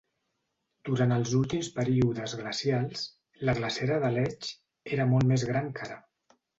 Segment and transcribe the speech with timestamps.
[0.89, 3.05] Durant els últims períodes glacials,
[3.51, 4.53] la glacera d'Aletsch
[4.99, 6.05] era molt més gran que ara.